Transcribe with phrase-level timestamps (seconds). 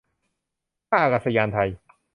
[0.87, 1.69] ท่าอากาศยานไทย